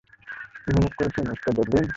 [0.67, 1.85] উপভোগ করছেন, mister Devlin?